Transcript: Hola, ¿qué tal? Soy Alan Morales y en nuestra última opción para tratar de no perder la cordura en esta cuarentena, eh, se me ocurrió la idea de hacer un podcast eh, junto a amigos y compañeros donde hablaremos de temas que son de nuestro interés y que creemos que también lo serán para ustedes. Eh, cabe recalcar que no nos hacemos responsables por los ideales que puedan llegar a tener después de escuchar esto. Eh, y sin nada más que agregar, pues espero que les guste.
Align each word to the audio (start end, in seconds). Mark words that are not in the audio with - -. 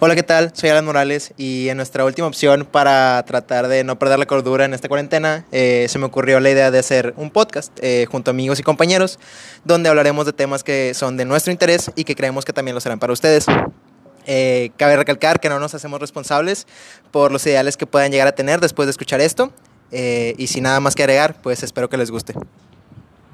Hola, 0.00 0.14
¿qué 0.14 0.22
tal? 0.22 0.52
Soy 0.54 0.70
Alan 0.70 0.84
Morales 0.84 1.34
y 1.36 1.68
en 1.70 1.76
nuestra 1.76 2.04
última 2.04 2.28
opción 2.28 2.68
para 2.70 3.20
tratar 3.26 3.66
de 3.66 3.82
no 3.82 3.98
perder 3.98 4.20
la 4.20 4.26
cordura 4.26 4.64
en 4.64 4.72
esta 4.72 4.86
cuarentena, 4.86 5.44
eh, 5.50 5.86
se 5.88 5.98
me 5.98 6.04
ocurrió 6.04 6.38
la 6.38 6.50
idea 6.50 6.70
de 6.70 6.78
hacer 6.78 7.14
un 7.16 7.32
podcast 7.32 7.72
eh, 7.82 8.06
junto 8.08 8.30
a 8.30 8.32
amigos 8.32 8.60
y 8.60 8.62
compañeros 8.62 9.18
donde 9.64 9.88
hablaremos 9.88 10.24
de 10.24 10.32
temas 10.32 10.62
que 10.62 10.94
son 10.94 11.16
de 11.16 11.24
nuestro 11.24 11.50
interés 11.50 11.90
y 11.96 12.04
que 12.04 12.14
creemos 12.14 12.44
que 12.44 12.52
también 12.52 12.76
lo 12.76 12.80
serán 12.80 13.00
para 13.00 13.12
ustedes. 13.12 13.46
Eh, 14.24 14.70
cabe 14.76 14.96
recalcar 14.96 15.40
que 15.40 15.48
no 15.48 15.58
nos 15.58 15.74
hacemos 15.74 15.98
responsables 15.98 16.68
por 17.10 17.32
los 17.32 17.44
ideales 17.44 17.76
que 17.76 17.86
puedan 17.86 18.12
llegar 18.12 18.28
a 18.28 18.32
tener 18.32 18.60
después 18.60 18.86
de 18.86 18.92
escuchar 18.92 19.20
esto. 19.20 19.52
Eh, 19.90 20.36
y 20.38 20.46
sin 20.46 20.62
nada 20.62 20.78
más 20.78 20.94
que 20.94 21.02
agregar, 21.02 21.34
pues 21.42 21.64
espero 21.64 21.88
que 21.88 21.96
les 21.96 22.12
guste. 22.12 22.34